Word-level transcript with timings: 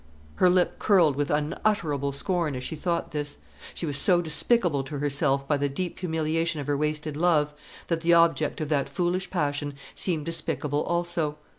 Her 0.37 0.49
lip 0.49 0.79
curled 0.79 1.15
with 1.15 1.29
unutterable 1.29 2.11
scorn 2.11 2.55
as 2.55 2.63
she 2.63 2.75
thought 2.75 3.11
this. 3.11 3.37
She 3.75 3.85
was 3.85 3.99
so 3.99 4.19
despicable 4.19 4.83
to 4.85 4.97
herself 4.97 5.47
by 5.47 5.57
the 5.57 5.69
deep 5.69 5.99
humiliation 5.99 6.59
of 6.59 6.65
her 6.65 6.75
wasted 6.75 7.15
love, 7.15 7.53
that 7.85 8.01
the 8.01 8.15
object 8.15 8.59
of 8.61 8.69
that 8.69 8.89
foolish 8.89 9.29
passion 9.29 9.75
seemed 9.93 10.25
despicable 10.25 10.81
also. 10.85 11.37